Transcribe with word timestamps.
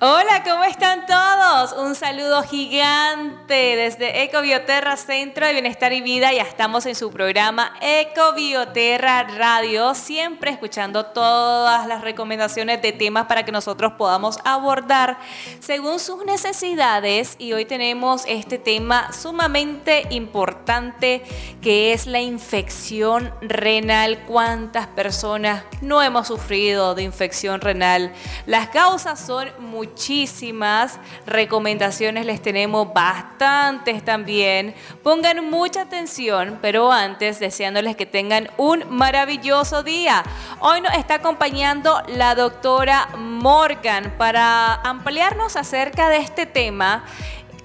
Hola, 0.00 0.44
¿cómo 0.44 0.62
están 0.62 1.06
todos? 1.06 1.72
Un 1.72 1.96
saludo 1.96 2.44
gigante 2.44 3.74
desde 3.74 4.22
Ecobioterra 4.22 4.96
Centro 4.96 5.44
de 5.44 5.54
Bienestar 5.54 5.92
y 5.92 6.00
Vida. 6.00 6.32
Ya 6.32 6.42
estamos 6.42 6.86
en 6.86 6.94
su 6.94 7.10
programa 7.10 7.74
Ecobioterra 7.80 9.24
Radio, 9.24 9.96
siempre 9.96 10.52
escuchando 10.52 11.06
todas 11.06 11.88
las 11.88 12.02
recomendaciones 12.02 12.80
de 12.80 12.92
temas 12.92 13.26
para 13.26 13.44
que 13.44 13.50
nosotros 13.50 13.94
podamos 13.94 14.38
abordar 14.44 15.18
según 15.58 15.98
sus 15.98 16.24
necesidades. 16.24 17.34
Y 17.40 17.52
hoy 17.54 17.64
tenemos 17.64 18.22
este 18.28 18.58
tema 18.58 19.12
sumamente 19.12 20.06
importante 20.10 21.24
que 21.60 21.92
es 21.92 22.06
la 22.06 22.20
infección 22.20 23.34
renal. 23.40 24.20
¿Cuántas 24.28 24.86
personas 24.86 25.64
no 25.80 26.00
hemos 26.00 26.28
sufrido 26.28 26.94
de 26.94 27.02
infección 27.02 27.60
renal? 27.60 28.12
Las 28.46 28.68
causas 28.68 29.18
son 29.18 29.48
muy 29.58 29.87
muchísimas 29.88 30.98
recomendaciones, 31.26 32.26
les 32.26 32.42
tenemos 32.42 32.92
bastantes 32.92 34.04
también. 34.04 34.74
Pongan 35.02 35.48
mucha 35.50 35.82
atención, 35.82 36.58
pero 36.60 36.92
antes 36.92 37.40
deseándoles 37.40 37.96
que 37.96 38.06
tengan 38.06 38.50
un 38.56 38.84
maravilloso 38.90 39.82
día. 39.82 40.22
Hoy 40.60 40.80
nos 40.80 40.94
está 40.94 41.14
acompañando 41.14 42.02
la 42.08 42.34
doctora 42.34 43.08
Morgan 43.16 44.14
para 44.18 44.74
ampliarnos 44.74 45.56
acerca 45.56 46.08
de 46.08 46.18
este 46.18 46.46
tema 46.46 47.04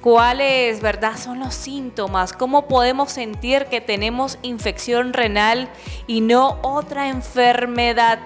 cuáles, 0.03 0.81
¿verdad? 0.81 1.17
Son 1.17 1.39
los 1.39 1.53
síntomas, 1.55 2.33
cómo 2.33 2.67
podemos 2.67 3.09
sentir 3.09 3.67
que 3.67 3.80
tenemos 3.80 4.37
infección 4.41 5.13
renal 5.13 5.69
y 6.08 6.19
no 6.19 6.59
otra 6.61 7.08
enfermedad. 7.08 8.19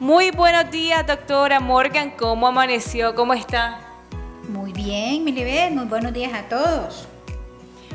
Muy 0.00 0.32
buenos 0.32 0.72
días, 0.72 1.06
doctora 1.06 1.60
Morgan. 1.60 2.10
¿Cómo 2.18 2.48
amaneció? 2.48 3.14
¿Cómo 3.14 3.32
está? 3.32 3.78
Muy 4.48 4.72
bien, 4.72 5.22
Milibet. 5.22 5.70
Muy 5.70 5.84
buenos 5.84 6.12
días 6.12 6.32
a 6.34 6.48
todos. 6.48 7.06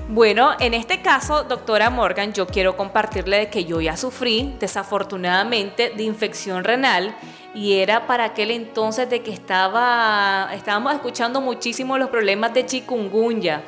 Bueno, 0.08 0.54
en 0.62 0.74
este 0.74 1.02
caso, 1.02 1.44
doctora 1.44 1.90
Morgan, 1.90 2.32
yo 2.32 2.48
quiero 2.48 2.78
compartirle 2.78 3.50
que 3.50 3.66
yo 3.66 3.82
ya 3.82 3.98
sufrí, 3.98 4.56
desafortunadamente, 4.62 5.90
de 5.90 6.04
infección 6.04 6.64
renal 6.64 7.14
y 7.54 7.74
era 7.74 8.08
para 8.08 8.24
aquel 8.24 8.52
entonces 8.52 9.10
de 9.10 9.22
que 9.22 9.34
estaba, 9.34 10.50
estábamos 10.54 10.94
escuchando 10.94 11.42
muchísimo 11.42 11.98
los 11.98 12.10
problemas 12.10 12.54
de 12.54 12.66
chikungunya. 12.66 13.62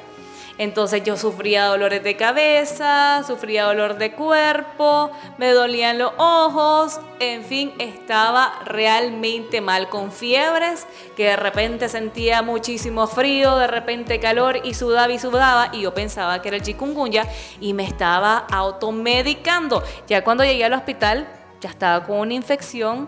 Entonces 0.58 1.04
yo 1.04 1.18
sufría 1.18 1.66
dolores 1.66 2.04
de 2.04 2.16
cabeza, 2.16 3.24
sufría 3.26 3.64
dolor 3.64 3.98
de 3.98 4.12
cuerpo, 4.14 5.12
me 5.38 5.52
dolían 5.52 5.98
los 5.98 6.12
ojos, 6.18 7.00
en 7.20 7.44
fin, 7.44 7.74
estaba 7.80 8.60
realmente 8.66 9.62
mal 9.62 9.90
con 9.90 10.12
fiebres, 10.12 10.86
que 11.16 11.26
de 11.26 11.36
repente 11.36 11.90
sentía 11.90 12.42
muchísimo 12.42 13.08
frío, 13.08 13.58
de 13.58 13.68
repente 13.68 14.20
calor 14.20 14.60
y 14.64 14.74
sudaba 14.74 15.12
y 15.12 15.20
sudaba 15.20 15.70
y 15.74 15.82
yo 15.82 15.94
pensaba 15.94 16.42
que 16.42 16.50
era 16.50 16.58
el 16.58 16.64
chikungunya 16.64 17.26
y 17.60 17.74
me 17.74 17.84
estaba 17.84 18.46
automedicando. 18.52 19.84
Ya 20.08 20.24
cuando 20.24 20.44
llegué 20.44 20.66
al 20.66 20.74
hospital 20.74 21.28
ya 21.60 21.70
estaba 21.70 22.04
con 22.06 22.18
una 22.18 22.34
infección 22.34 23.08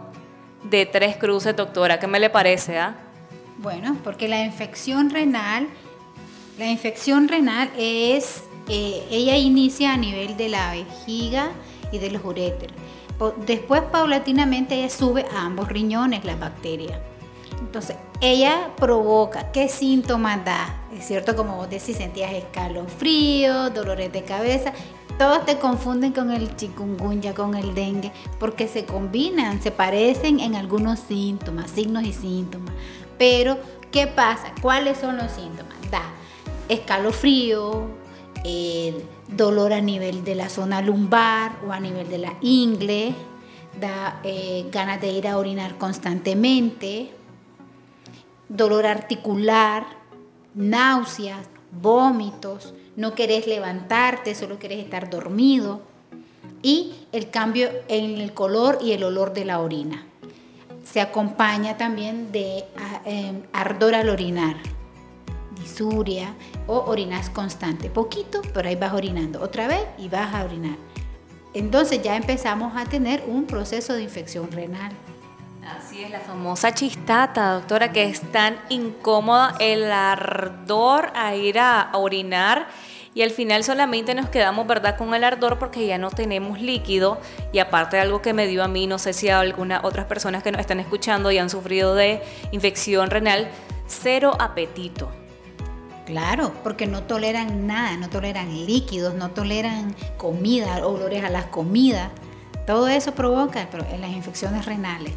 de 0.63 0.85
tres 0.85 1.17
cruces, 1.17 1.55
doctora. 1.55 1.99
¿Qué 1.99 2.07
me 2.07 2.19
le 2.19 2.29
parece? 2.29 2.77
Ah? 2.77 2.95
Bueno, 3.57 3.97
porque 4.03 4.27
la 4.27 4.43
infección 4.43 5.09
renal 5.09 5.67
la 6.57 6.69
infección 6.69 7.27
renal 7.27 7.71
es, 7.77 8.43
eh, 8.67 9.05
ella 9.09 9.37
inicia 9.37 9.93
a 9.93 9.97
nivel 9.97 10.37
de 10.37 10.49
la 10.49 10.71
vejiga 10.71 11.51
y 11.91 11.97
de 11.99 12.11
los 12.11 12.23
uréteros. 12.23 12.75
Después, 13.45 13.81
paulatinamente, 13.83 14.75
ella 14.75 14.89
sube 14.89 15.25
a 15.33 15.45
ambos 15.45 15.69
riñones 15.69 16.25
la 16.25 16.35
bacteria. 16.35 17.01
Entonces, 17.59 17.95
ella 18.19 18.71
provoca, 18.75 19.51
¿qué 19.51 19.69
síntomas 19.69 20.43
da? 20.43 20.81
Es 20.97 21.07
cierto, 21.07 21.35
como 21.35 21.55
vos 21.55 21.69
decís, 21.69 21.97
sentías 21.97 22.33
escalofrío, 22.33 23.69
dolores 23.69 24.11
de 24.11 24.23
cabeza. 24.23 24.73
Todos 25.17 25.45
te 25.45 25.57
confunden 25.57 26.11
con 26.11 26.31
el 26.31 26.55
chikungunya, 26.55 27.33
con 27.33 27.55
el 27.55 27.73
dengue, 27.73 28.11
porque 28.39 28.67
se 28.67 28.85
combinan, 28.85 29.61
se 29.61 29.71
parecen 29.71 30.39
en 30.39 30.55
algunos 30.55 30.99
síntomas, 30.99 31.71
signos 31.71 32.03
y 32.03 32.13
síntomas. 32.13 32.73
Pero, 33.17 33.57
¿qué 33.91 34.07
pasa? 34.07 34.53
¿Cuáles 34.61 34.97
son 34.97 35.17
los 35.17 35.31
síntomas? 35.31 35.82
Escalofrío, 36.69 37.87
dolor 39.27 39.73
a 39.73 39.81
nivel 39.81 40.23
de 40.23 40.35
la 40.35 40.49
zona 40.49 40.81
lumbar 40.81 41.59
o 41.67 41.71
a 41.71 41.79
nivel 41.79 42.09
de 42.09 42.17
la 42.17 42.33
ingle, 42.41 43.15
da 43.79 44.19
eh, 44.23 44.67
ganas 44.71 45.01
de 45.01 45.11
ir 45.11 45.27
a 45.27 45.37
orinar 45.37 45.77
constantemente, 45.77 47.11
dolor 48.49 48.85
articular, 48.85 49.85
náuseas, 50.53 51.47
vómitos, 51.71 52.73
no 52.95 53.15
querés 53.15 53.47
levantarte, 53.47 54.35
solo 54.35 54.59
querés 54.59 54.79
estar 54.79 55.09
dormido 55.09 55.81
y 56.61 56.93
el 57.11 57.29
cambio 57.29 57.69
en 57.87 58.21
el 58.21 58.33
color 58.33 58.77
y 58.81 58.91
el 58.91 59.03
olor 59.03 59.33
de 59.33 59.45
la 59.45 59.59
orina. 59.59 60.05
Se 60.83 61.01
acompaña 61.01 61.77
también 61.77 62.31
de 62.31 62.65
ah, 62.77 63.01
em, 63.05 63.41
ardor 63.53 63.95
al 63.95 64.09
orinar 64.09 64.57
disuria 65.63 66.35
o 66.67 66.77
orinas 66.87 67.29
constante. 67.29 67.89
Poquito, 67.89 68.41
pero 68.53 68.67
ahí 68.67 68.75
vas 68.75 68.93
orinando. 68.93 69.41
Otra 69.41 69.67
vez 69.67 69.81
y 69.97 70.09
vas 70.09 70.33
a 70.33 70.43
orinar. 70.43 70.75
Entonces 71.53 72.01
ya 72.01 72.15
empezamos 72.15 72.75
a 72.75 72.85
tener 72.85 73.23
un 73.27 73.45
proceso 73.45 73.93
de 73.93 74.03
infección 74.03 74.51
renal. 74.51 74.91
Así 75.65 76.03
es, 76.03 76.11
la 76.11 76.19
famosa 76.19 76.73
chistata, 76.73 77.53
doctora, 77.53 77.93
que 77.93 78.03
es 78.03 78.19
tan 78.31 78.59
incómoda, 78.67 79.55
el 79.59 79.89
ardor 79.91 81.11
a 81.15 81.35
ir 81.35 81.57
a 81.57 81.91
orinar 81.93 82.67
y 83.13 83.21
al 83.21 83.29
final 83.29 83.63
solamente 83.63 84.13
nos 84.13 84.27
quedamos, 84.27 84.67
¿verdad?, 84.67 84.97
con 84.97 85.13
el 85.13 85.23
ardor 85.23 85.59
porque 85.59 85.85
ya 85.87 85.97
no 85.97 86.09
tenemos 86.09 86.59
líquido 86.59 87.19
y 87.53 87.59
aparte 87.59 87.95
de 87.95 88.01
algo 88.01 88.21
que 88.21 88.33
me 88.33 88.47
dio 88.47 88.61
a 88.63 88.67
mí, 88.67 88.87
no 88.87 88.97
sé 88.97 89.13
si 89.13 89.29
a 89.29 89.39
algunas 89.39 89.85
otras 89.85 90.05
personas 90.05 90.43
que 90.43 90.51
nos 90.51 90.59
están 90.59 90.81
escuchando 90.81 91.31
y 91.31 91.37
han 91.37 91.49
sufrido 91.49 91.95
de 91.95 92.21
infección 92.51 93.09
renal, 93.09 93.49
cero 93.87 94.35
apetito. 94.39 95.22
Claro, 96.05 96.51
porque 96.63 96.85
no 96.85 97.03
toleran 97.03 97.65
nada, 97.65 97.95
no 97.95 98.09
toleran 98.09 98.65
líquidos, 98.65 99.13
no 99.13 99.31
toleran 99.31 99.95
comida, 100.17 100.85
olores 100.85 101.23
a 101.23 101.29
las 101.29 101.45
comidas. 101.45 102.09
Todo 102.67 102.87
eso 102.87 103.13
provoca 103.13 103.67
las 103.99 104.11
infecciones 104.11 104.65
renales. 104.65 105.13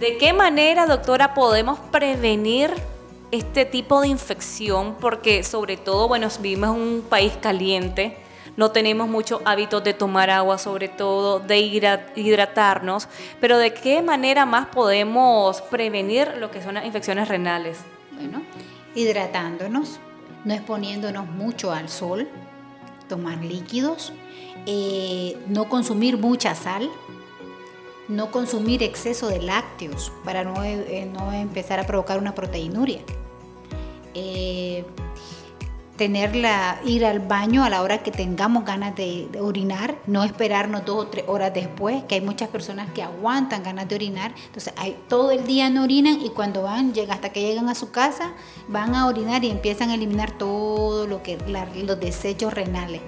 ¿De 0.00 0.18
qué 0.18 0.32
manera, 0.32 0.86
doctora, 0.86 1.34
podemos 1.34 1.78
prevenir 1.78 2.72
este 3.30 3.64
tipo 3.64 4.00
de 4.00 4.08
infección? 4.08 4.96
Porque 5.00 5.44
sobre 5.44 5.76
todo, 5.76 6.08
bueno, 6.08 6.28
vivimos 6.40 6.76
en 6.76 6.82
un 6.82 7.02
país 7.02 7.32
caliente, 7.40 8.16
no 8.56 8.70
tenemos 8.72 9.08
mucho 9.08 9.40
hábito 9.44 9.80
de 9.80 9.94
tomar 9.94 10.30
agua, 10.30 10.58
sobre 10.58 10.88
todo 10.88 11.40
de 11.40 11.58
hidratarnos, 12.16 13.08
pero 13.40 13.58
¿de 13.58 13.74
qué 13.74 14.02
manera 14.02 14.46
más 14.46 14.66
podemos 14.66 15.60
prevenir 15.62 16.34
lo 16.38 16.50
que 16.50 16.62
son 16.62 16.74
las 16.74 16.84
infecciones 16.84 17.28
renales? 17.28 17.78
Bueno, 18.12 18.42
hidratándonos, 18.94 20.00
no 20.44 20.54
exponiéndonos 20.54 21.28
mucho 21.28 21.72
al 21.72 21.88
sol, 21.88 22.28
tomar 23.08 23.38
líquidos, 23.44 24.12
eh, 24.66 25.36
no 25.46 25.68
consumir 25.68 26.18
mucha 26.18 26.54
sal, 26.54 26.90
no 28.08 28.30
consumir 28.30 28.82
exceso 28.82 29.28
de 29.28 29.40
lácteos 29.40 30.12
para 30.24 30.44
no, 30.44 30.62
eh, 30.62 31.10
empezar 31.34 31.80
a 31.80 31.86
provocar 31.86 32.18
una 32.18 32.34
proteinuria. 32.34 33.00
Eh, 34.14 34.84
tenerla, 35.96 36.80
ir 36.84 37.04
al 37.04 37.20
baño 37.20 37.62
a 37.64 37.70
la 37.70 37.82
hora 37.82 38.02
que 38.02 38.10
tengamos 38.10 38.64
ganas 38.64 38.96
de, 38.96 39.28
orinar, 39.40 39.96
no 40.06 40.24
esperarnos 40.24 40.84
dos 40.84 41.04
o 41.04 41.06
tres 41.08 41.24
horas 41.28 41.54
después, 41.54 42.02
que 42.04 42.16
hay 42.16 42.20
muchas 42.20 42.48
personas 42.48 42.90
que 42.92 43.02
aguantan 43.02 43.62
ganas 43.62 43.88
de 43.88 43.94
orinar, 43.94 44.34
entonces 44.46 44.72
todo 45.08 45.30
el 45.30 45.44
día 45.44 45.70
no 45.70 45.84
orinan 45.84 46.20
y 46.20 46.30
cuando 46.30 46.62
van, 46.62 46.92
llega, 46.92 47.14
hasta 47.14 47.30
que 47.30 47.42
llegan 47.42 47.68
a 47.68 47.74
su 47.74 47.90
casa, 47.90 48.32
van 48.68 48.94
a 48.94 49.06
orinar 49.06 49.44
y 49.44 49.50
empiezan 49.50 49.90
a 49.90 49.94
eliminar 49.94 50.32
todo 50.32 51.06
lo 51.06 51.22
que, 51.22 51.38
los 51.86 52.00
desechos 52.00 52.52
renales. 52.52 53.00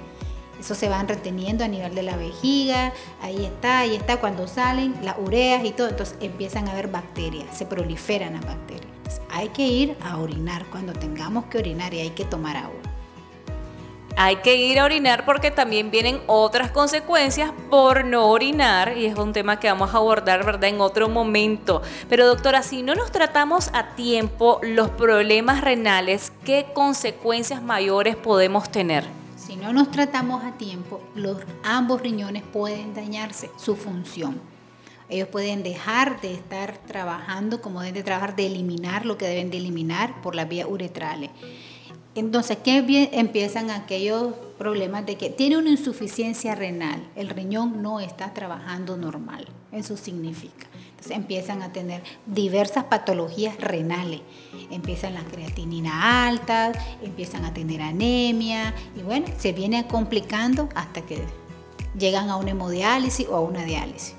Eso 0.60 0.74
se 0.74 0.88
van 0.88 1.06
reteniendo 1.06 1.64
a 1.64 1.68
nivel 1.68 1.94
de 1.94 2.02
la 2.02 2.16
vejiga, 2.16 2.92
ahí 3.20 3.44
está, 3.44 3.80
ahí 3.80 3.94
está, 3.94 4.20
cuando 4.20 4.48
salen 4.48 4.94
las 5.02 5.16
ureas 5.18 5.64
y 5.64 5.72
todo, 5.72 5.88
entonces 5.88 6.16
empiezan 6.20 6.68
a 6.68 6.72
haber 6.72 6.88
bacterias, 6.88 7.56
se 7.56 7.66
proliferan 7.66 8.34
las 8.34 8.46
bacterias. 8.46 8.95
Hay 9.36 9.50
que 9.50 9.66
ir 9.66 9.96
a 10.02 10.16
orinar 10.16 10.64
cuando 10.70 10.94
tengamos 10.94 11.44
que 11.46 11.58
orinar 11.58 11.92
y 11.92 12.00
hay 12.00 12.10
que 12.10 12.24
tomar 12.24 12.56
agua 12.56 12.72
hay 14.18 14.36
que 14.36 14.56
ir 14.56 14.78
a 14.78 14.84
orinar 14.84 15.26
porque 15.26 15.50
también 15.50 15.90
vienen 15.90 16.20
otras 16.26 16.70
consecuencias 16.70 17.52
por 17.68 18.06
no 18.06 18.30
orinar 18.30 18.96
y 18.96 19.04
es 19.04 19.18
un 19.18 19.34
tema 19.34 19.60
que 19.60 19.68
vamos 19.68 19.92
a 19.92 19.98
abordar 19.98 20.42
¿verdad? 20.42 20.70
en 20.70 20.80
otro 20.80 21.10
momento. 21.10 21.82
Pero 22.08 22.26
doctora, 22.26 22.62
si 22.62 22.82
no 22.82 22.94
nos 22.94 23.12
tratamos 23.12 23.68
a 23.74 23.94
tiempo 23.94 24.58
los 24.62 24.88
problemas 24.88 25.60
renales, 25.60 26.32
¿qué 26.46 26.68
consecuencias 26.72 27.62
mayores 27.62 28.16
podemos 28.16 28.70
tener? 28.70 29.04
Si 29.36 29.54
no 29.54 29.74
nos 29.74 29.90
tratamos 29.90 30.42
a 30.44 30.52
tiempo, 30.52 31.02
los 31.14 31.36
ambos 31.62 32.00
riñones 32.00 32.42
pueden 32.42 32.94
dañarse 32.94 33.50
su 33.58 33.76
función. 33.76 34.55
Ellos 35.08 35.28
pueden 35.28 35.62
dejar 35.62 36.20
de 36.20 36.34
estar 36.34 36.78
trabajando 36.78 37.60
como 37.60 37.80
deben 37.80 37.94
de 37.94 38.02
trabajar, 38.02 38.34
de 38.36 38.46
eliminar 38.46 39.06
lo 39.06 39.16
que 39.16 39.26
deben 39.26 39.50
de 39.50 39.58
eliminar 39.58 40.20
por 40.20 40.34
las 40.34 40.48
vías 40.48 40.66
uretrales. 40.68 41.30
Entonces, 42.16 42.56
¿qué 42.64 43.08
empiezan 43.12 43.70
aquellos 43.70 44.32
problemas 44.56 45.04
de 45.04 45.16
que 45.16 45.28
tiene 45.28 45.58
una 45.58 45.68
insuficiencia 45.68 46.54
renal? 46.54 47.06
El 47.14 47.28
riñón 47.28 47.82
no 47.82 48.00
está 48.00 48.32
trabajando 48.32 48.96
normal. 48.96 49.46
Eso 49.70 49.98
significa. 49.98 50.66
Entonces 50.90 51.14
empiezan 51.14 51.60
a 51.62 51.74
tener 51.74 52.02
diversas 52.24 52.84
patologías 52.84 53.60
renales. 53.60 54.22
Empiezan 54.70 55.12
las 55.12 55.24
creatininas 55.24 55.92
altas, 55.94 56.78
empiezan 57.02 57.44
a 57.44 57.52
tener 57.52 57.82
anemia 57.82 58.74
y 58.96 59.02
bueno, 59.02 59.26
se 59.36 59.52
viene 59.52 59.86
complicando 59.86 60.70
hasta 60.74 61.02
que 61.02 61.22
llegan 61.98 62.30
a 62.30 62.36
una 62.36 62.52
hemodiálisis 62.52 63.28
o 63.28 63.36
a 63.36 63.40
una 63.40 63.62
diálisis. 63.64 64.14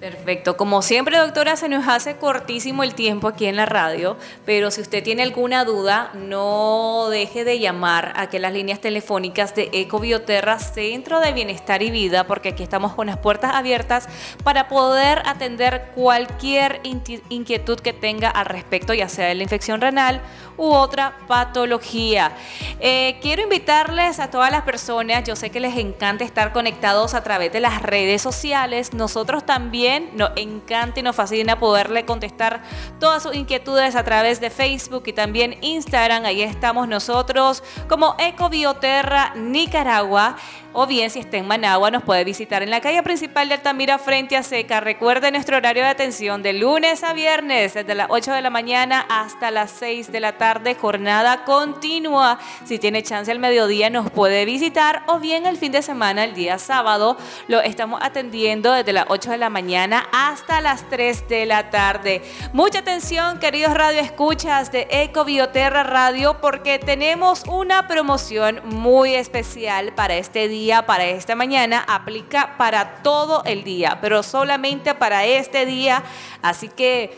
Perfecto. 0.00 0.56
Como 0.56 0.80
siempre, 0.80 1.18
doctora, 1.18 1.56
se 1.56 1.68
nos 1.68 1.88
hace 1.88 2.16
cortísimo 2.18 2.84
el 2.84 2.94
tiempo 2.94 3.26
aquí 3.26 3.46
en 3.46 3.56
la 3.56 3.66
radio, 3.66 4.16
pero 4.46 4.70
si 4.70 4.80
usted 4.80 5.02
tiene 5.02 5.24
alguna 5.24 5.64
duda, 5.64 6.12
no 6.14 7.08
deje 7.10 7.42
de 7.42 7.58
llamar 7.58 8.12
a 8.14 8.28
que 8.28 8.38
las 8.38 8.52
líneas 8.52 8.80
telefónicas 8.80 9.56
de 9.56 9.70
Ecobioterra, 9.72 10.60
Centro 10.60 11.18
de 11.18 11.32
Bienestar 11.32 11.82
y 11.82 11.90
Vida, 11.90 12.28
porque 12.28 12.50
aquí 12.50 12.62
estamos 12.62 12.94
con 12.94 13.08
las 13.08 13.16
puertas 13.16 13.56
abiertas 13.56 14.08
para 14.44 14.68
poder 14.68 15.20
atender 15.26 15.90
cualquier 15.96 16.80
inquietud 17.28 17.80
que 17.80 17.92
tenga 17.92 18.30
al 18.30 18.46
respecto, 18.46 18.94
ya 18.94 19.08
sea 19.08 19.26
de 19.26 19.34
la 19.34 19.42
infección 19.42 19.80
renal 19.80 20.20
u 20.56 20.66
otra 20.66 21.16
patología. 21.26 22.36
Eh, 22.78 23.18
quiero 23.20 23.42
invitarles 23.42 24.20
a 24.20 24.30
todas 24.30 24.52
las 24.52 24.62
personas, 24.62 25.24
yo 25.24 25.34
sé 25.34 25.50
que 25.50 25.58
les 25.58 25.76
encanta 25.76 26.22
estar 26.22 26.52
conectados 26.52 27.14
a 27.14 27.24
través 27.24 27.52
de 27.52 27.58
las 27.58 27.82
redes 27.82 28.22
sociales, 28.22 28.92
nosotros 28.94 29.44
también 29.44 29.87
nos 30.14 30.30
encanta 30.36 31.00
y 31.00 31.02
nos 31.02 31.16
fascina 31.16 31.58
poderle 31.58 32.04
contestar 32.04 32.62
todas 33.00 33.22
sus 33.22 33.34
inquietudes 33.34 33.96
a 33.96 34.04
través 34.04 34.40
de 34.40 34.50
Facebook 34.50 35.04
y 35.06 35.12
también 35.12 35.56
Instagram, 35.60 36.24
ahí 36.24 36.42
estamos 36.42 36.88
nosotros 36.88 37.62
como 37.88 38.14
Ecobioterra 38.18 39.32
Nicaragua 39.34 40.36
o 40.72 40.86
bien 40.86 41.10
si 41.10 41.18
está 41.18 41.38
en 41.38 41.46
Managua 41.46 41.90
nos 41.90 42.02
puede 42.02 42.24
visitar 42.24 42.62
en 42.62 42.70
la 42.70 42.80
calle 42.80 43.02
principal 43.02 43.48
de 43.48 43.54
Altamira 43.54 43.98
frente 43.98 44.36
a 44.36 44.42
Seca. 44.42 44.80
Recuerde 44.80 45.30
nuestro 45.30 45.56
horario 45.56 45.82
de 45.82 45.88
atención 45.88 46.42
de 46.42 46.52
lunes 46.52 47.02
a 47.02 47.14
viernes 47.14 47.74
desde 47.74 47.94
las 47.94 48.08
8 48.10 48.32
de 48.32 48.42
la 48.42 48.50
mañana 48.50 49.04
hasta 49.08 49.50
las 49.50 49.70
6 49.72 50.12
de 50.12 50.20
la 50.20 50.36
tarde, 50.36 50.74
jornada 50.74 51.44
continua. 51.44 52.38
Si 52.64 52.78
tiene 52.78 53.02
chance 53.02 53.32
al 53.32 53.38
mediodía 53.38 53.90
nos 53.90 54.10
puede 54.10 54.44
visitar 54.44 55.02
o 55.06 55.18
bien 55.18 55.46
el 55.46 55.56
fin 55.56 55.72
de 55.72 55.82
semana, 55.82 56.24
el 56.24 56.34
día 56.34 56.58
sábado, 56.58 57.16
lo 57.48 57.60
estamos 57.60 58.00
atendiendo 58.02 58.72
desde 58.72 58.92
las 58.92 59.06
8 59.08 59.32
de 59.32 59.38
la 59.38 59.50
mañana 59.50 59.68
hasta 59.84 60.60
las 60.60 60.88
3 60.88 61.28
de 61.28 61.46
la 61.46 61.70
tarde. 61.70 62.22
Mucha 62.52 62.80
atención, 62.80 63.38
queridos 63.38 63.74
radio 63.74 64.00
escuchas 64.00 64.72
de 64.72 64.88
Eco 64.90 65.24
Bioterra 65.24 65.84
Radio 65.84 66.40
porque 66.40 66.80
tenemos 66.80 67.44
una 67.46 67.86
promoción 67.86 68.60
muy 68.64 69.14
especial 69.14 69.94
para 69.94 70.16
este 70.16 70.48
día 70.48 70.84
para 70.84 71.06
esta 71.06 71.36
mañana, 71.36 71.84
aplica 71.86 72.56
para 72.58 73.02
todo 73.02 73.44
el 73.44 73.62
día, 73.62 73.98
pero 74.00 74.24
solamente 74.24 74.94
para 74.94 75.24
este 75.24 75.64
día. 75.64 76.02
Así 76.42 76.68
que 76.68 77.16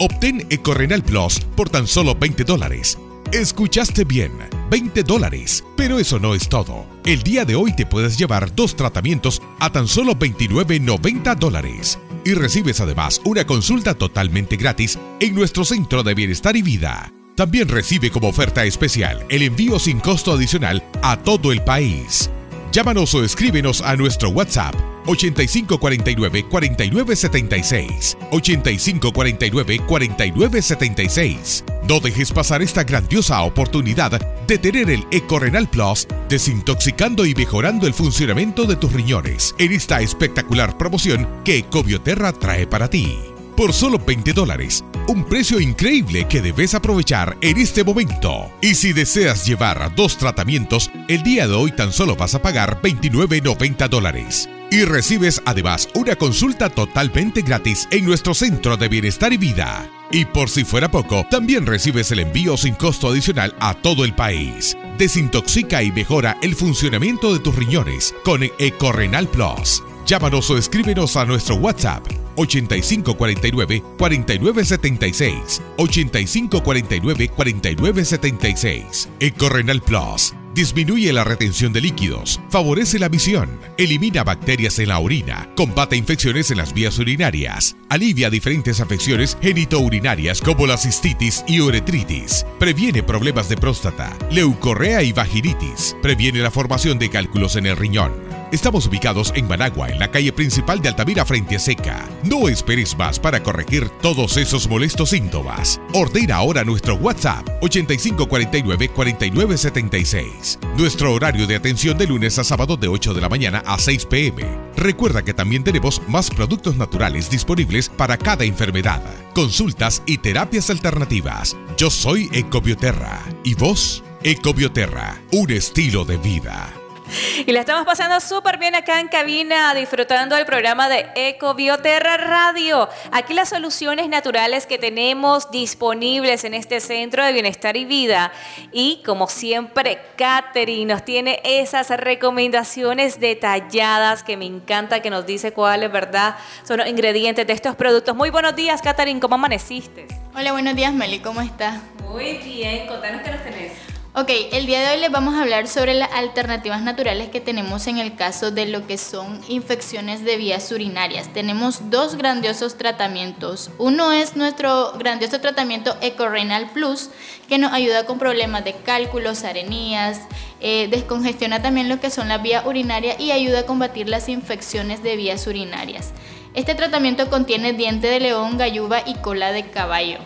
Obtén 0.00 0.46
Ecorenal 0.50 1.02
Plus 1.02 1.40
por 1.56 1.68
tan 1.68 1.86
solo 1.86 2.14
20 2.14 2.44
dólares 2.44 2.98
Escuchaste 3.32 4.04
bien, 4.04 4.32
20 4.70 5.02
dólares. 5.02 5.62
Pero 5.76 5.98
eso 5.98 6.18
no 6.18 6.34
es 6.34 6.48
todo. 6.48 6.86
El 7.04 7.22
día 7.22 7.44
de 7.44 7.56
hoy 7.56 7.76
te 7.76 7.84
puedes 7.84 8.16
llevar 8.16 8.54
dos 8.54 8.74
tratamientos 8.74 9.42
a 9.60 9.70
tan 9.70 9.86
solo 9.86 10.14
29.90 10.14 11.36
dólares. 11.36 11.98
Y 12.24 12.32
recibes 12.32 12.80
además 12.80 13.20
una 13.26 13.46
consulta 13.46 13.92
totalmente 13.92 14.56
gratis 14.56 14.98
en 15.20 15.34
nuestro 15.34 15.66
centro 15.66 16.02
de 16.02 16.14
bienestar 16.14 16.56
y 16.56 16.62
vida. 16.62 17.12
También 17.36 17.68
recibe 17.68 18.10
como 18.10 18.28
oferta 18.28 18.64
especial 18.64 19.26
el 19.28 19.42
envío 19.42 19.78
sin 19.78 20.00
costo 20.00 20.32
adicional 20.32 20.82
a 21.02 21.18
todo 21.18 21.52
el 21.52 21.62
país. 21.62 22.30
Llámanos 22.72 23.14
o 23.14 23.22
escríbenos 23.22 23.82
a 23.82 23.94
nuestro 23.94 24.30
WhatsApp 24.30 24.74
8549 25.08 26.46
4976 26.48 28.16
8549 28.30 29.80
4976. 29.86 31.64
No 31.88 32.00
dejes 32.00 32.30
pasar 32.32 32.62
esta 32.62 32.84
grandiosa 32.84 33.42
oportunidad 33.42 34.20
de 34.46 34.58
tener 34.58 34.90
el 34.90 35.04
EcoRenal 35.10 35.68
Plus 35.68 36.06
desintoxicando 36.28 37.26
y 37.26 37.34
mejorando 37.34 37.86
el 37.86 37.94
funcionamiento 37.94 38.64
de 38.64 38.76
tus 38.76 38.92
riñones 38.92 39.54
en 39.58 39.72
esta 39.72 40.00
espectacular 40.00 40.76
promoción 40.76 41.26
que 41.44 41.58
Ecobioterra 41.58 42.32
trae 42.32 42.66
para 42.66 42.88
ti 42.88 43.16
por 43.58 43.72
solo 43.72 43.98
20 43.98 44.34
dólares. 44.34 44.84
Un 45.08 45.24
precio 45.24 45.58
increíble 45.58 46.28
que 46.28 46.40
debes 46.40 46.74
aprovechar 46.74 47.36
en 47.40 47.58
este 47.58 47.82
momento. 47.82 48.48
Y 48.60 48.76
si 48.76 48.92
deseas 48.92 49.44
llevar 49.44 49.92
dos 49.96 50.16
tratamientos, 50.16 50.92
el 51.08 51.24
día 51.24 51.48
de 51.48 51.54
hoy 51.54 51.72
tan 51.72 51.92
solo 51.92 52.14
vas 52.14 52.36
a 52.36 52.40
pagar 52.40 52.80
29.90 52.80 53.88
dólares. 53.88 54.48
Y 54.70 54.84
recibes 54.84 55.40
además 55.46 55.88
una 55.94 56.14
consulta 56.14 56.68
totalmente 56.68 57.40
gratis 57.40 57.88
en 57.90 58.04
nuestro 58.04 58.34
centro 58.34 58.76
de 58.76 58.88
bienestar 58.88 59.32
y 59.32 59.38
vida. 59.38 59.88
Y 60.10 60.26
por 60.26 60.50
si 60.50 60.64
fuera 60.64 60.90
poco, 60.90 61.26
también 61.30 61.64
recibes 61.64 62.10
el 62.12 62.20
envío 62.20 62.56
sin 62.58 62.74
costo 62.74 63.08
adicional 63.08 63.54
a 63.60 63.72
todo 63.74 64.04
el 64.04 64.14
país. 64.14 64.76
Desintoxica 64.98 65.82
y 65.82 65.90
mejora 65.90 66.36
el 66.42 66.54
funcionamiento 66.54 67.32
de 67.32 67.40
tus 67.40 67.54
riñones 67.54 68.14
con 68.24 68.42
Ecorenal 68.58 69.26
Plus. 69.28 69.82
Llámanos 70.06 70.50
o 70.50 70.58
escríbenos 70.58 71.16
a 71.16 71.24
nuestro 71.24 71.56
WhatsApp 71.56 72.06
8549 72.36 73.82
4976 73.98 75.62
8549 75.78 77.28
4976. 77.28 79.08
Ecorenal 79.20 79.80
Plus 79.82 80.34
disminuye 80.58 81.12
la 81.12 81.22
retención 81.22 81.72
de 81.72 81.80
líquidos, 81.80 82.40
favorece 82.50 82.98
la 82.98 83.08
visión, 83.08 83.60
elimina 83.76 84.24
bacterias 84.24 84.80
en 84.80 84.88
la 84.88 84.98
orina, 84.98 85.48
combate 85.54 85.94
infecciones 85.94 86.50
en 86.50 86.56
las 86.56 86.74
vías 86.74 86.98
urinarias, 86.98 87.76
alivia 87.88 88.28
diferentes 88.28 88.80
afecciones 88.80 89.38
genitourinarias 89.40 90.40
como 90.40 90.66
la 90.66 90.76
cistitis 90.76 91.44
y 91.46 91.60
uretritis, 91.60 92.44
previene 92.58 93.04
problemas 93.04 93.48
de 93.48 93.56
próstata, 93.56 94.18
leucorrea 94.32 95.04
y 95.04 95.12
vaginitis, 95.12 95.94
previene 96.02 96.40
la 96.40 96.50
formación 96.50 96.98
de 96.98 97.08
cálculos 97.08 97.54
en 97.54 97.66
el 97.66 97.76
riñón 97.76 98.27
Estamos 98.50 98.86
ubicados 98.86 99.30
en 99.36 99.46
Managua, 99.46 99.90
en 99.90 99.98
la 99.98 100.10
calle 100.10 100.32
principal 100.32 100.80
de 100.80 100.88
Altamira 100.88 101.26
frente 101.26 101.56
a 101.56 101.58
Seca. 101.58 102.08
No 102.24 102.48
esperes 102.48 102.96
más 102.96 103.20
para 103.20 103.42
corregir 103.42 103.90
todos 104.00 104.38
esos 104.38 104.66
molestos 104.66 105.10
síntomas. 105.10 105.78
Ordena 105.92 106.36
ahora 106.36 106.64
nuestro 106.64 106.94
WhatsApp 106.94 107.46
8549-4976. 107.60 110.58
Nuestro 110.78 111.12
horario 111.12 111.46
de 111.46 111.56
atención 111.56 111.98
de 111.98 112.06
lunes 112.06 112.38
a 112.38 112.44
sábado 112.44 112.78
de 112.78 112.88
8 112.88 113.12
de 113.12 113.20
la 113.20 113.28
mañana 113.28 113.62
a 113.66 113.78
6 113.78 114.06
pm. 114.06 114.46
Recuerda 114.76 115.22
que 115.22 115.34
también 115.34 115.62
tenemos 115.62 116.00
más 116.08 116.30
productos 116.30 116.76
naturales 116.76 117.28
disponibles 117.28 117.90
para 117.90 118.16
cada 118.16 118.44
enfermedad, 118.44 119.02
consultas 119.34 120.02
y 120.06 120.16
terapias 120.16 120.70
alternativas. 120.70 121.54
Yo 121.76 121.90
soy 121.90 122.30
Ecobioterra. 122.32 123.22
¿Y 123.44 123.52
vos? 123.54 124.02
Ecobioterra, 124.22 125.20
un 125.32 125.50
estilo 125.50 126.06
de 126.06 126.16
vida. 126.16 126.77
Y 127.46 127.52
la 127.52 127.60
estamos 127.60 127.84
pasando 127.84 128.20
súper 128.20 128.58
bien 128.58 128.74
acá 128.74 129.00
en 129.00 129.08
cabina, 129.08 129.74
disfrutando 129.74 130.36
del 130.36 130.46
programa 130.46 130.88
de 130.88 131.06
Ecobioterra 131.14 132.16
Radio. 132.16 132.88
Aquí 133.12 133.34
las 133.34 133.50
soluciones 133.50 134.08
naturales 134.08 134.66
que 134.66 134.78
tenemos 134.78 135.50
disponibles 135.50 136.44
en 136.44 136.54
este 136.54 136.80
centro 136.80 137.24
de 137.24 137.32
bienestar 137.32 137.76
y 137.76 137.84
vida. 137.84 138.32
Y 138.72 139.02
como 139.04 139.28
siempre, 139.28 140.00
Katherine 140.16 140.94
nos 140.94 141.04
tiene 141.04 141.40
esas 141.44 141.88
recomendaciones 141.90 143.20
detalladas 143.20 144.22
que 144.22 144.36
me 144.36 144.46
encanta 144.46 145.00
que 145.00 145.10
nos 145.10 145.26
dice 145.26 145.52
cuáles, 145.52 145.90
¿verdad? 145.90 146.36
Son 146.64 146.78
los 146.78 146.88
ingredientes 146.88 147.46
de 147.46 147.52
estos 147.52 147.76
productos. 147.76 148.14
Muy 148.14 148.30
buenos 148.30 148.54
días, 148.56 148.82
Katherine, 148.82 149.20
¿cómo 149.20 149.36
amaneciste? 149.36 150.06
Hola, 150.34 150.52
buenos 150.52 150.76
días, 150.76 150.92
Meli, 150.92 151.20
¿cómo 151.20 151.40
estás? 151.40 151.80
Muy 152.08 152.38
bien, 152.38 152.86
contanos 152.86 153.22
qué 153.22 153.30
nos 153.30 153.42
tenés. 153.42 153.87
Ok, 154.20 154.32
el 154.50 154.66
día 154.66 154.80
de 154.80 154.96
hoy 154.96 155.00
les 155.00 155.12
vamos 155.12 155.36
a 155.36 155.42
hablar 155.42 155.68
sobre 155.68 155.94
las 155.94 156.10
alternativas 156.12 156.82
naturales 156.82 157.28
que 157.28 157.40
tenemos 157.40 157.86
en 157.86 157.98
el 157.98 158.16
caso 158.16 158.50
de 158.50 158.66
lo 158.66 158.84
que 158.84 158.98
son 158.98 159.40
infecciones 159.46 160.24
de 160.24 160.36
vías 160.36 160.72
urinarias. 160.72 161.32
Tenemos 161.32 161.88
dos 161.88 162.16
grandiosos 162.16 162.76
tratamientos. 162.76 163.70
Uno 163.78 164.10
es 164.10 164.34
nuestro 164.34 164.90
grandioso 164.98 165.40
tratamiento 165.40 165.96
EcoRenal 166.00 166.68
Plus, 166.72 167.10
que 167.48 167.58
nos 167.58 167.72
ayuda 167.72 168.06
con 168.06 168.18
problemas 168.18 168.64
de 168.64 168.72
cálculos, 168.72 169.44
arenías, 169.44 170.22
eh, 170.60 170.88
descongestiona 170.90 171.62
también 171.62 171.88
lo 171.88 172.00
que 172.00 172.10
son 172.10 172.26
las 172.26 172.42
vías 172.42 172.66
urinarias 172.66 173.20
y 173.20 173.30
ayuda 173.30 173.60
a 173.60 173.66
combatir 173.66 174.08
las 174.08 174.28
infecciones 174.28 175.00
de 175.04 175.14
vías 175.14 175.46
urinarias. 175.46 176.10
Este 176.54 176.74
tratamiento 176.74 177.30
contiene 177.30 177.72
diente 177.72 178.08
de 178.08 178.18
león, 178.18 178.58
galluva 178.58 179.00
y 179.06 179.14
cola 179.14 179.52
de 179.52 179.70
caballo. 179.70 180.18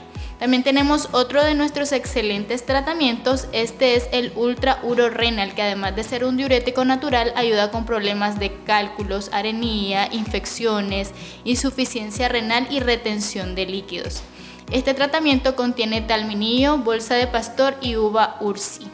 También 0.42 0.64
tenemos 0.64 1.08
otro 1.12 1.44
de 1.44 1.54
nuestros 1.54 1.92
excelentes 1.92 2.66
tratamientos, 2.66 3.46
este 3.52 3.94
es 3.94 4.08
el 4.10 4.32
Ultra 4.34 4.82
Renal, 4.82 5.54
que 5.54 5.62
además 5.62 5.94
de 5.94 6.02
ser 6.02 6.24
un 6.24 6.36
diurético 6.36 6.84
natural, 6.84 7.32
ayuda 7.36 7.70
con 7.70 7.86
problemas 7.86 8.40
de 8.40 8.52
cálculos, 8.66 9.30
arenía, 9.32 10.12
infecciones, 10.12 11.12
insuficiencia 11.44 12.28
renal 12.28 12.66
y 12.72 12.80
retención 12.80 13.54
de 13.54 13.66
líquidos. 13.66 14.24
Este 14.72 14.94
tratamiento 14.94 15.54
contiene 15.54 16.00
talminillo, 16.00 16.76
bolsa 16.76 17.14
de 17.14 17.28
pastor 17.28 17.76
y 17.80 17.94
uva 17.94 18.36
ursi. 18.40 18.91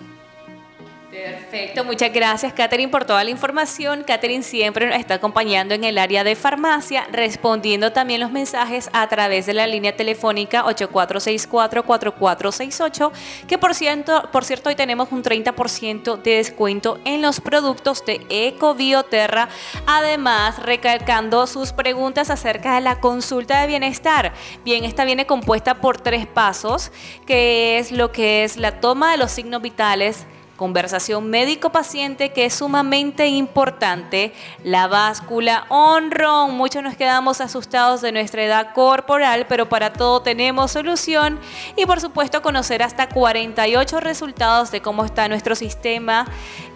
Perfecto, 1.51 1.83
muchas 1.83 2.13
gracias 2.13 2.53
Catherine 2.53 2.91
por 2.91 3.07
toda 3.07 3.25
la 3.25 3.31
información. 3.31 4.05
Catherine 4.07 4.43
siempre 4.43 4.87
nos 4.87 4.97
está 4.97 5.15
acompañando 5.15 5.73
en 5.73 5.83
el 5.83 5.97
área 5.97 6.23
de 6.23 6.37
farmacia, 6.37 7.09
respondiendo 7.11 7.91
también 7.91 8.21
los 8.21 8.31
mensajes 8.31 8.91
a 8.93 9.09
través 9.09 9.47
de 9.47 9.55
la 9.55 9.67
línea 9.67 9.97
telefónica 9.97 10.67
8464-4468, 10.67 13.13
que 13.47 13.57
por 13.57 13.75
cierto, 13.75 14.29
por 14.31 14.45
cierto 14.45 14.69
hoy 14.69 14.75
tenemos 14.75 15.11
un 15.11 15.23
30% 15.23 16.21
de 16.21 16.33
descuento 16.33 16.99
en 17.07 17.23
los 17.23 17.41
productos 17.41 18.05
de 18.05 18.21
Ecobioterra, 18.29 19.49
además 19.87 20.63
recalcando 20.63 21.47
sus 21.47 21.73
preguntas 21.73 22.29
acerca 22.29 22.75
de 22.75 22.83
la 22.83 23.01
consulta 23.01 23.63
de 23.63 23.69
bienestar. 23.69 24.35
Bien, 24.67 24.85
esta 24.85 25.07
viene 25.07 25.25
compuesta 25.25 25.77
por 25.77 25.99
tres 25.99 26.27
pasos, 26.27 26.93
que 27.27 27.79
es 27.79 27.91
lo 27.91 28.13
que 28.13 28.45
es 28.45 28.59
la 28.59 28.81
toma 28.81 29.13
de 29.13 29.17
los 29.17 29.31
signos 29.31 29.63
vitales, 29.63 30.27
conversación 30.59 31.31
médico-paciente 31.31 32.33
que 32.33 32.45
es 32.45 32.55
sumamente 32.55 33.29
importante, 33.29 34.35
la 34.63 34.89
báscula 34.89 35.65
honron. 35.71 36.55
Muchos 36.55 36.83
nos 36.83 36.97
quedamos 36.97 37.41
asustados 37.41 38.03
de 38.03 38.13
nuestra 38.13 38.45
edad 38.45 38.75
corporal, 38.75 39.47
pero 39.49 39.71
para 39.71 39.95
todo 39.95 40.21
tenemos 40.21 40.73
solución 40.73 41.39
y 41.77 41.87
por 41.87 42.01
supuesto 42.01 42.43
conocer 42.43 42.83
hasta 42.83 43.09
48 43.09 44.01
resultados 44.01 44.71
de 44.71 44.83
cómo 44.83 45.07
está 45.07 45.29
nuestro 45.29 45.55
sistema 45.55 46.27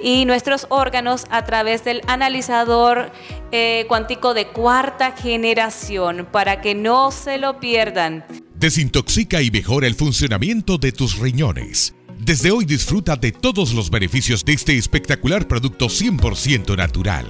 y 0.00 0.24
nuestros 0.24 0.66
órganos 0.70 1.26
a 1.28 1.44
través 1.44 1.84
del 1.84 2.00
analizador 2.06 3.10
eh, 3.50 3.84
cuántico 3.88 4.32
de 4.32 4.46
cuarta 4.46 5.10
generación 5.12 6.26
para 6.30 6.60
que 6.60 6.74
no 6.74 7.10
se 7.10 7.36
lo 7.36 7.58
pierdan. 7.58 8.24
Desintoxica 8.54 9.42
y 9.42 9.50
mejora 9.50 9.88
el 9.88 9.96
funcionamiento 9.96 10.78
de 10.78 10.92
tus 10.92 11.18
riñones 11.18 11.96
desde 12.24 12.52
hoy 12.52 12.64
disfruta 12.64 13.16
de 13.16 13.32
todos 13.32 13.74
los 13.74 13.90
beneficios 13.90 14.44
de 14.44 14.52
este 14.52 14.78
espectacular 14.78 15.48
producto 15.48 15.86
100% 15.86 16.76
natural. 16.76 17.26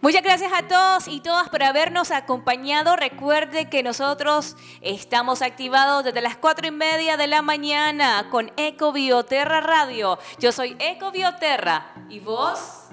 Muchas 0.00 0.22
gracias 0.22 0.52
a 0.52 0.66
todos 0.68 1.08
y 1.08 1.20
todas 1.20 1.48
por 1.48 1.62
habernos 1.62 2.10
acompañado. 2.10 2.96
Recuerde 2.96 3.68
que 3.68 3.82
nosotros 3.82 4.56
estamos 4.80 5.42
activados 5.42 6.04
desde 6.04 6.20
las 6.20 6.36
cuatro 6.36 6.66
y 6.66 6.70
media 6.70 7.16
de 7.16 7.26
la 7.26 7.42
mañana 7.42 8.28
con 8.30 8.52
Eco 8.56 8.92
Bioterra 8.92 9.60
Radio. 9.60 10.18
Yo 10.38 10.52
soy 10.52 10.76
Eco 10.78 11.10
Bioterra. 11.10 11.92
¿Y 12.08 12.20
vos? 12.20 12.85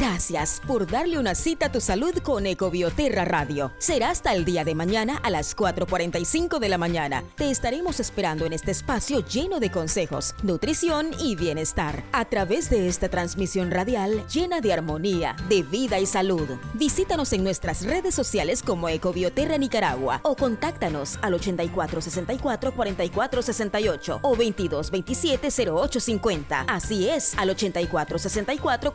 Gracias 0.00 0.62
por 0.66 0.90
darle 0.90 1.18
una 1.18 1.34
cita 1.34 1.66
a 1.66 1.72
tu 1.72 1.78
salud 1.78 2.14
con 2.22 2.46
Ecobioterra 2.46 3.26
Radio. 3.26 3.70
Será 3.76 4.08
hasta 4.08 4.32
el 4.32 4.46
día 4.46 4.64
de 4.64 4.74
mañana 4.74 5.18
a 5.18 5.28
las 5.28 5.54
4.45 5.54 6.58
de 6.58 6.70
la 6.70 6.78
mañana. 6.78 7.22
Te 7.36 7.50
estaremos 7.50 8.00
esperando 8.00 8.46
en 8.46 8.54
este 8.54 8.70
espacio 8.70 9.22
lleno 9.26 9.60
de 9.60 9.70
consejos, 9.70 10.34
nutrición 10.42 11.10
y 11.18 11.36
bienestar. 11.36 12.02
A 12.12 12.24
través 12.24 12.70
de 12.70 12.88
esta 12.88 13.10
transmisión 13.10 13.70
radial 13.70 14.26
llena 14.28 14.62
de 14.62 14.72
armonía, 14.72 15.36
de 15.50 15.62
vida 15.62 16.00
y 16.00 16.06
salud. 16.06 16.48
Visítanos 16.72 17.34
en 17.34 17.44
nuestras 17.44 17.84
redes 17.84 18.14
sociales 18.14 18.62
como 18.62 18.88
Ecobioterra 18.88 19.58
Nicaragua 19.58 20.20
o 20.22 20.34
contáctanos 20.34 21.18
al 21.20 21.34
8464 21.34 22.72
4468 22.72 24.20
o 24.22 24.28
2227 24.30 25.48
0850. 25.70 26.64
Así 26.68 27.06
es, 27.06 27.36
al 27.36 27.50
8464 27.50 28.94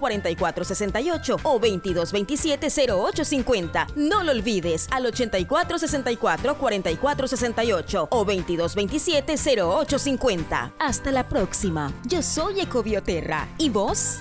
4468 0.95 1.39
o 1.43 1.59
2227 1.59 2.69
0850. 2.69 3.87
No 3.95 4.23
lo 4.23 4.31
olvides 4.31 4.87
al 4.91 5.05
8464 5.05 6.55
4468 6.57 8.07
o 8.09 8.25
2227 8.25 9.35
0850. 9.37 10.73
Hasta 10.79 11.11
la 11.11 11.27
próxima. 11.27 11.91
Yo 12.05 12.21
soy 12.21 12.61
Ecobioterra. 12.61 13.47
¿Y 13.57 13.69
vos? 13.69 14.19